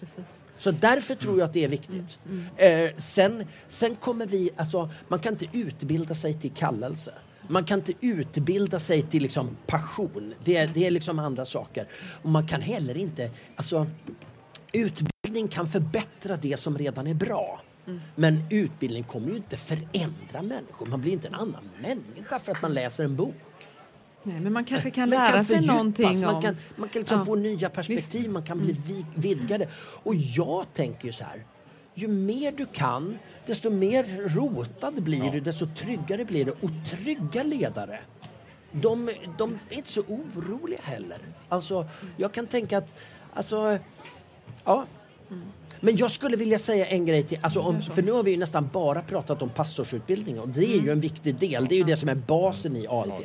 Precis. 0.00 0.42
Så 0.58 0.70
därför 0.70 1.14
tror 1.14 1.38
jag 1.38 1.46
att 1.46 1.52
det 1.52 1.64
är 1.64 1.68
viktigt. 1.68 2.18
Mm. 2.28 2.44
Mm. 2.58 2.86
Eh, 2.86 2.96
sen, 2.96 3.44
sen 3.68 3.94
kommer 3.96 4.26
vi, 4.26 4.50
alltså, 4.56 4.90
man 5.08 5.18
kan 5.18 5.32
inte 5.32 5.46
utbilda 5.52 6.14
sig 6.14 6.40
till 6.40 6.52
kallelse. 6.52 7.12
Man 7.48 7.64
kan 7.64 7.78
inte 7.78 7.92
utbilda 8.00 8.78
sig 8.78 9.02
till 9.02 9.22
liksom 9.22 9.56
passion. 9.66 10.34
Det 10.44 10.56
är, 10.56 10.66
det 10.74 10.86
är 10.86 10.90
liksom 10.90 11.18
andra 11.18 11.44
saker. 11.44 11.88
Och 12.22 12.28
man 12.28 12.46
kan 12.46 12.60
heller 12.60 12.96
inte, 12.96 13.30
alltså 13.56 13.86
utbildning 14.72 15.48
kan 15.48 15.68
förbättra 15.68 16.36
det 16.36 16.56
som 16.56 16.78
redan 16.78 17.06
är 17.06 17.14
bra. 17.14 17.60
Mm. 17.86 18.00
Men 18.14 18.42
utbildning 18.50 19.04
kommer 19.04 19.28
ju 19.28 19.36
inte 19.36 19.56
förändra 19.56 20.42
människor. 20.42 20.86
Man 20.86 21.00
blir 21.00 21.12
inte 21.12 21.28
en 21.28 21.34
annan 21.34 21.70
människa 21.82 22.38
för 22.38 22.52
att 22.52 22.62
man 22.62 22.74
läser 22.74 23.04
en 23.04 23.16
bok. 23.16 23.34
Nej, 24.22 24.40
men 24.40 24.52
man 24.52 24.64
kanske 24.64 24.90
kan 24.90 25.10
lära 25.10 25.32
kan 25.32 25.44
sig 25.44 25.66
någonting 25.66 26.20
man 26.20 26.42
Kan, 26.42 26.56
man 26.76 26.88
kan 26.88 27.00
liksom 27.00 27.18
ja. 27.18 27.24
få 27.24 27.34
nya 27.34 27.70
perspektiv, 27.70 28.20
Visst. 28.20 28.32
man 28.32 28.42
kan 28.42 28.58
bli 28.58 28.76
mm. 28.88 29.06
vidgade. 29.14 29.68
Och 29.78 30.14
jag 30.14 30.66
tänker 30.74 31.06
ju 31.06 31.12
så 31.12 31.24
här, 31.24 31.44
ju 31.94 32.08
mer 32.08 32.52
du 32.52 32.66
kan, 32.66 33.18
desto 33.46 33.70
mer 33.70 34.28
rotad 34.28 35.02
blir 35.02 35.24
ja. 35.24 35.30
du, 35.30 35.40
desto 35.40 35.66
tryggare 35.66 36.24
blir 36.24 36.44
du. 36.44 36.50
Och 36.50 36.70
trygga 36.90 37.42
ledare, 37.42 38.00
de, 38.72 39.10
de 39.38 39.58
är 39.70 39.76
inte 39.76 39.88
så 39.88 40.00
oroliga 40.00 40.80
heller. 40.82 41.18
Alltså, 41.48 41.88
jag 42.16 42.32
kan 42.32 42.46
tänka 42.46 42.78
att, 42.78 42.94
alltså, 43.34 43.78
ja. 44.64 44.84
Mm. 45.30 45.42
Men 45.80 45.96
jag 45.96 46.10
skulle 46.10 46.36
vilja 46.36 46.58
säga 46.58 46.86
en 46.86 47.06
grej 47.06 47.22
till. 47.22 47.38
Alltså 47.40 47.60
om, 47.60 47.82
för 47.82 48.02
nu 48.02 48.12
har 48.12 48.22
vi 48.22 48.30
ju 48.30 48.36
nästan 48.36 48.68
bara 48.72 49.02
pratat 49.02 49.42
om 49.42 49.48
pastorsutbildning 49.48 50.40
och 50.40 50.48
det 50.48 50.64
är 50.64 50.74
ju 50.74 50.78
en 50.78 50.84
mm. 50.84 51.00
viktig 51.00 51.34
del. 51.34 51.66
Det 51.66 51.74
är 51.74 51.76
ju 51.76 51.84
det 51.84 51.96
som 51.96 52.08
är 52.08 52.14
basen 52.14 52.76
i 52.76 52.86
ALT. 52.86 53.22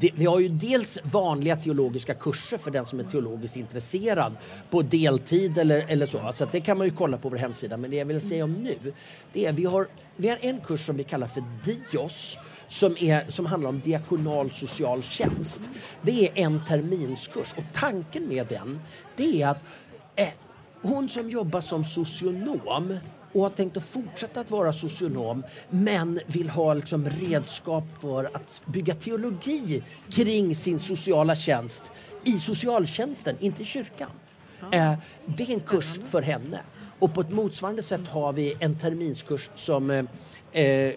Det, 0.00 0.10
vi 0.14 0.24
har 0.24 0.40
ju 0.40 0.48
dels 0.48 0.98
vanliga 1.02 1.56
teologiska 1.56 2.14
kurser 2.14 2.58
för 2.58 2.70
den 2.70 2.86
som 2.86 3.00
är 3.00 3.04
teologiskt 3.04 3.56
intresserad 3.56 4.36
på 4.70 4.82
deltid 4.82 5.58
eller, 5.58 5.86
eller 5.88 6.06
så. 6.06 6.30
Så 6.32 6.46
det 6.52 6.60
kan 6.60 6.78
man 6.78 6.86
ju 6.86 6.92
kolla 6.92 7.18
på 7.18 7.28
vår 7.28 7.36
hemsida. 7.36 7.76
Men 7.76 7.90
det 7.90 7.96
jag 7.96 8.06
vill 8.06 8.20
säga 8.20 8.44
om 8.44 8.52
nu, 8.52 8.92
det 9.32 9.46
är 9.46 9.52
vi 9.52 9.64
har, 9.64 9.88
vi 10.16 10.28
har 10.28 10.38
en 10.40 10.60
kurs 10.60 10.86
som 10.86 10.96
vi 10.96 11.04
kallar 11.04 11.26
för 11.26 11.44
DIOS 11.64 12.38
som, 12.68 12.96
är, 13.00 13.30
som 13.30 13.46
handlar 13.46 13.68
om 13.68 13.80
diakonal 13.80 14.50
social 14.50 15.02
tjänst. 15.02 15.62
Det 16.02 16.28
är 16.28 16.30
en 16.34 16.64
terminskurs 16.64 17.54
och 17.56 17.64
tanken 17.72 18.28
med 18.28 18.46
den 18.46 18.80
det 19.16 19.42
är 19.42 19.48
att 19.48 19.64
eh, 20.16 20.28
hon 20.84 21.08
som 21.08 21.30
jobbar 21.30 21.60
som 21.60 21.84
socionom 21.84 22.98
och 23.32 23.42
har 23.42 23.50
tänkt 23.50 23.76
att 23.76 23.84
fortsätta 23.84 24.40
att 24.40 24.50
vara 24.50 24.72
socionom 24.72 25.42
men 25.70 26.20
vill 26.26 26.50
ha 26.50 26.74
liksom 26.74 27.08
redskap 27.08 27.84
för 28.00 28.30
att 28.36 28.62
bygga 28.66 28.94
teologi 28.94 29.82
kring 30.10 30.54
sin 30.54 30.78
sociala 30.78 31.36
tjänst 31.36 31.90
i 32.24 32.38
socialtjänsten, 32.38 33.36
inte 33.40 33.62
i 33.62 33.64
kyrkan. 33.64 34.10
Ja. 34.60 34.72
Eh, 34.72 34.94
det 35.26 35.42
är 35.42 35.54
en 35.54 35.60
kurs 35.60 35.98
för 36.04 36.22
henne. 36.22 36.60
Och 36.98 37.14
på 37.14 37.20
ett 37.20 37.30
motsvarande 37.30 37.82
sätt 37.82 38.08
har 38.08 38.32
vi 38.32 38.54
en 38.60 38.78
terminskurs 38.78 39.50
som 39.54 40.06
eh, 40.54 40.94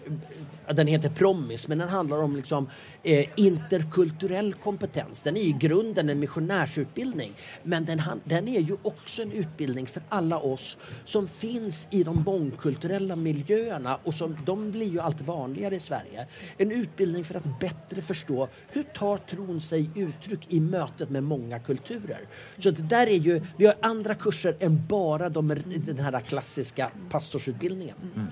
den 0.74 0.86
heter 0.86 1.08
Promis, 1.08 1.68
men 1.68 1.78
den 1.78 1.88
handlar 1.88 2.22
om 2.22 2.36
liksom, 2.36 2.68
eh, 3.02 3.26
interkulturell 3.36 4.54
kompetens. 4.54 5.22
Den 5.22 5.36
är 5.36 5.40
i 5.40 5.52
grunden 5.52 6.08
en 6.08 6.20
missionärsutbildning, 6.20 7.32
men 7.62 7.84
den, 7.84 8.02
den 8.24 8.48
är 8.48 8.60
ju 8.60 8.76
också 8.82 9.22
en 9.22 9.32
utbildning 9.32 9.86
för 9.86 10.02
alla 10.08 10.38
oss 10.38 10.76
som 11.04 11.28
finns 11.28 11.88
i 11.90 12.02
de 12.02 12.22
mångkulturella 12.22 13.16
miljöerna 13.16 13.98
och 14.04 14.14
som, 14.14 14.36
de 14.46 14.70
blir 14.70 14.88
ju 14.88 15.00
allt 15.00 15.20
vanligare 15.20 15.76
i 15.76 15.80
Sverige. 15.80 16.26
En 16.56 16.70
utbildning 16.70 17.24
för 17.24 17.34
att 17.34 17.60
bättre 17.60 18.02
förstå 18.02 18.48
hur 18.68 18.82
tar 18.82 19.16
tron 19.16 19.60
sig 19.60 19.90
uttryck 19.94 20.40
i 20.48 20.60
mötet 20.60 21.10
med 21.10 21.22
många 21.22 21.58
kulturer. 21.58 22.20
Så 22.58 22.70
det 22.70 22.82
där 22.82 23.06
är 23.06 23.18
ju, 23.18 23.42
vi 23.56 23.66
har 23.66 23.76
andra 23.82 24.14
kurser 24.14 24.56
än 24.60 24.86
bara 24.86 25.28
de, 25.28 25.48
den 25.86 25.98
här 25.98 26.20
klassiska 26.20 26.90
pastorsutbildningen. 27.10 27.96
Mm. 28.14 28.28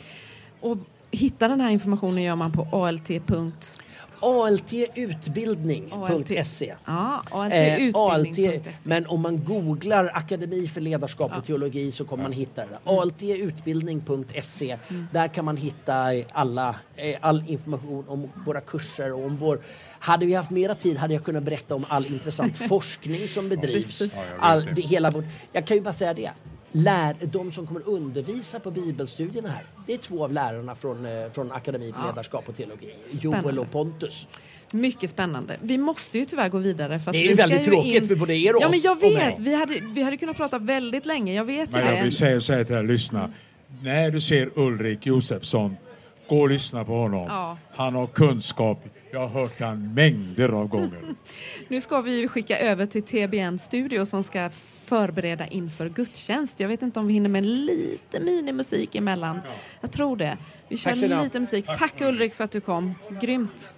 Och 0.60 0.78
hitta 1.16 1.48
den 1.48 1.60
här 1.60 1.70
informationen 1.70 2.22
gör 2.22 2.36
man 2.36 2.52
på 2.52 2.68
alt. 2.72 3.10
Altutbildning.se. 4.20 6.74
Ja, 6.84 7.22
altutbildning.se. 7.30 8.56
Eh, 8.56 8.62
men 8.84 9.06
om 9.06 9.22
man 9.22 9.44
googlar 9.44 10.10
Akademi 10.14 10.68
för 10.68 10.80
ledarskap 10.80 11.36
och 11.36 11.44
teologi 11.44 11.92
så 11.92 12.04
kommer 12.04 12.22
man 12.22 12.32
hitta 12.32 12.60
det. 12.60 12.78
Mm. 12.84 12.98
Altutbildning.se. 12.98 14.78
Mm. 14.88 15.06
Där 15.12 15.28
kan 15.28 15.44
man 15.44 15.56
hitta 15.56 15.94
alla, 16.32 16.74
eh, 16.96 17.16
all 17.20 17.44
information 17.46 18.04
om 18.08 18.28
våra 18.46 18.60
kurser 18.60 19.12
och 19.12 19.24
om 19.24 19.36
vår 19.36 19.60
hade 19.98 20.26
vi 20.26 20.34
haft 20.34 20.50
mera 20.50 20.74
tid 20.74 20.96
hade 20.96 21.14
jag 21.14 21.24
kunnat 21.24 21.42
berätta 21.42 21.74
om 21.74 21.84
all 21.88 22.06
intressant 22.06 22.56
forskning 22.68 23.28
som 23.28 23.48
bedrivs. 23.48 24.02
All, 24.38 24.66
hela 24.66 25.10
vår, 25.10 25.24
jag 25.52 25.66
kan 25.66 25.76
ju 25.76 25.82
bara 25.82 25.92
säga 25.92 26.14
det 26.14 26.30
lär, 26.76 27.16
de 27.20 27.52
som 27.52 27.66
kommer 27.66 27.88
undervisa 27.88 28.60
på 28.60 28.70
bibelstudierna 28.70 29.48
här, 29.48 29.62
det 29.86 29.94
är 29.94 29.98
två 29.98 30.24
av 30.24 30.32
lärarna 30.32 30.74
från, 30.74 31.06
eh, 31.06 31.30
från 31.30 31.52
Akademi 31.52 31.92
för 31.92 32.00
ja. 32.00 32.06
ledarskap 32.06 32.48
och 32.48 32.56
teologi. 32.56 32.94
Spännande. 33.02 33.48
Joel 33.48 33.58
och 33.58 33.70
Pontus. 33.70 34.28
Mycket 34.72 35.10
spännande. 35.10 35.56
Vi 35.62 35.78
måste 35.78 36.18
ju 36.18 36.24
tyvärr 36.24 36.48
gå 36.48 36.58
vidare. 36.58 36.98
För 36.98 37.12
det 37.12 37.18
är 37.18 37.28
ju 37.28 37.34
väldigt 37.34 37.64
tråkigt 37.64 38.02
in... 38.02 38.08
för 38.08 38.14
både 38.14 38.34
er 38.34 38.56
och 38.56 38.62
ja, 38.62 38.68
oss 38.68 38.72
men 38.72 38.80
Jag 38.80 39.00
vet, 39.00 39.38
vi 39.38 39.54
hade, 39.54 39.80
vi 39.94 40.02
hade 40.02 40.16
kunnat 40.16 40.36
prata 40.36 40.58
väldigt 40.58 41.06
länge. 41.06 41.34
Jag 41.34 41.44
vet 41.44 41.72
men 41.72 41.82
ju 41.82 41.88
jag 41.88 41.98
det. 41.98 42.02
vill 42.02 42.16
säga 42.16 42.40
så 42.40 42.52
här 42.52 42.64
till 42.64 42.74
er, 42.74 42.82
lyssna. 42.82 43.18
Mm. 43.18 43.32
När 43.82 44.10
du 44.10 44.20
ser 44.20 44.58
Ulrik 44.58 45.06
Josefsson, 45.06 45.76
gå 46.28 46.40
och 46.40 46.48
lyssna 46.48 46.84
på 46.84 46.92
honom. 46.92 47.26
Ja. 47.28 47.58
Han 47.70 47.94
har 47.94 48.06
kunskap 48.06 48.84
jag 49.16 49.28
har 49.28 49.40
hört 49.40 49.58
den 49.58 49.94
mängder 49.94 50.48
av 50.48 50.68
gånger. 50.68 51.02
nu 51.68 51.80
ska 51.80 52.00
vi 52.00 52.28
skicka 52.28 52.58
över 52.58 52.86
till 52.86 53.02
TBN 53.02 53.58
Studio 53.58 54.06
som 54.06 54.24
ska 54.24 54.50
förbereda 54.84 55.46
inför 55.46 55.88
gudstjänst. 55.88 56.60
Jag 56.60 56.68
vet 56.68 56.82
inte 56.82 57.00
om 57.00 57.06
vi 57.06 57.14
hinner 57.14 57.28
med 57.28 57.46
lite 57.46 58.20
minimusik 58.20 58.94
emellan. 58.94 59.40
Ja. 59.44 59.50
Jag 59.80 59.92
tror 59.92 60.16
det. 60.16 60.38
Vi 60.68 60.76
kör 60.76 61.22
lite 61.22 61.40
musik. 61.40 61.66
Tack, 61.66 61.78
Tack 61.78 62.00
Ulrik 62.00 62.34
för 62.34 62.44
att 62.44 62.50
du 62.50 62.60
kom. 62.60 62.94
Grymt. 63.20 63.72